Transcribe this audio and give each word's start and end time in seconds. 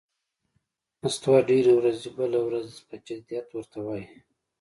نستوه 1.01 1.37
ډېر 1.49 1.65
ورځي، 1.77 2.09
بله 2.17 2.39
ورځ 2.47 2.69
پهٔ 2.87 2.97
جدیت 3.07 3.47
ور 3.51 3.65
ته 3.71 3.79
وايي: 3.85 4.05